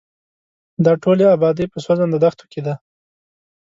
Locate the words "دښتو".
2.23-2.45